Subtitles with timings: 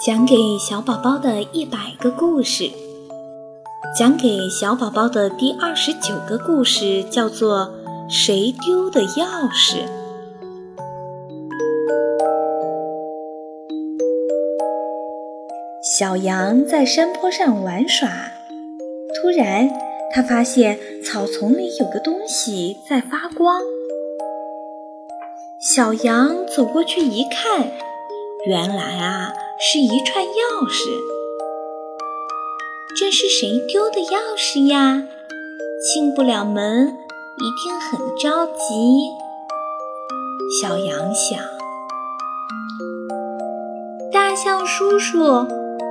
[0.00, 2.70] 讲给小宝宝的一百个故事，
[3.98, 7.66] 讲给小宝宝的第二十九个故事叫做
[8.08, 9.78] 《谁丢的钥匙》。
[15.82, 18.08] 小羊在山坡上玩耍，
[19.16, 19.68] 突然，
[20.14, 23.60] 他发现草丛里有个东西在发光。
[25.60, 27.68] 小羊走过去一看，
[28.46, 29.32] 原来啊。
[29.60, 30.88] 是一串钥匙，
[32.96, 35.02] 这是谁丢的钥匙呀？
[35.92, 39.08] 进不了门，一定很着急。
[40.62, 41.40] 小羊想。
[44.12, 45.44] 大象叔叔，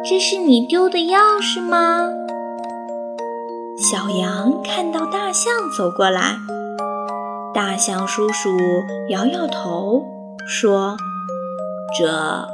[0.10, 2.10] 这是你丢的钥匙吗？
[3.92, 6.38] 小羊看到大象走过来，
[7.54, 8.50] 大象叔叔
[9.10, 10.06] 摇摇头
[10.48, 10.96] 说
[12.00, 12.48] ：“这。”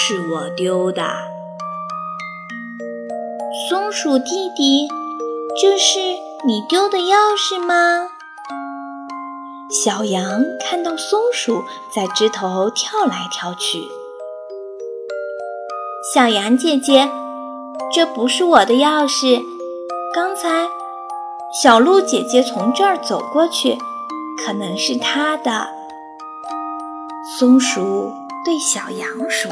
[0.00, 1.02] 是我丢的，
[3.68, 4.88] 松鼠弟弟，
[5.60, 5.98] 这是
[6.46, 8.06] 你丢的钥匙吗？
[9.68, 13.82] 小羊看到松鼠在枝头跳来跳去。
[16.14, 17.10] 小羊姐姐，
[17.92, 19.42] 这不是我的钥匙，
[20.14, 20.68] 刚才
[21.60, 23.76] 小鹿姐姐从这儿走过去，
[24.46, 25.66] 可能是她的。
[27.36, 28.12] 松鼠。
[28.44, 29.50] 对小羊说：“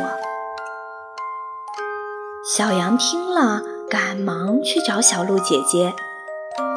[2.48, 5.92] 小羊听了，赶忙去找小鹿姐姐。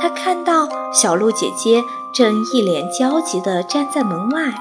[0.01, 4.51] 他看到小鹿姐姐正一脸焦急地站在门外。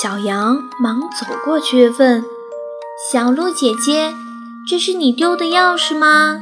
[0.00, 2.24] 小羊忙走过去问
[3.12, 4.14] ：‘小鹿姐姐，
[4.66, 6.40] 这是你丢的钥匙吗？’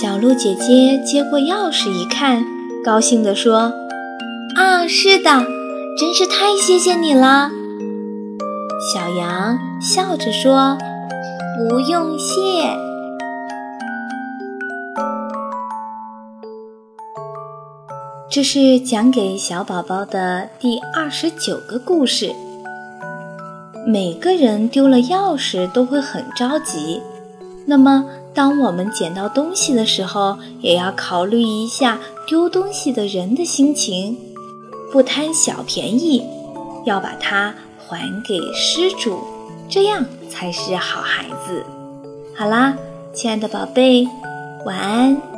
[0.00, 2.44] 小鹿姐姐接过钥匙一看，
[2.84, 3.72] 高兴地说
[4.54, 5.44] ：‘啊，是的。’”
[5.98, 7.50] 真是太谢谢你了，
[8.94, 10.78] 小羊笑着说
[11.58, 12.38] ：“不用谢。”
[18.30, 22.32] 这是讲给小宝宝的第二十九个故事。
[23.84, 27.02] 每个人丢了钥匙都会很着急，
[27.66, 31.98] 那么当我们捡到东西的时候，也要考虑一下
[32.28, 34.16] 丢东西的人的心情。
[34.92, 36.22] 不贪小便宜，
[36.84, 39.18] 要把它还给失主，
[39.68, 41.64] 这样才是好孩子。
[42.36, 42.74] 好啦，
[43.12, 44.06] 亲爱的宝贝，
[44.64, 45.37] 晚安。